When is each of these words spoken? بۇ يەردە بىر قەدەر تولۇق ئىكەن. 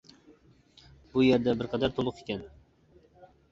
بۇ 1.11 1.25
يەردە 1.27 1.55
بىر 1.61 1.71
قەدەر 1.75 1.95
تولۇق 2.01 2.25
ئىكەن. 2.25 2.45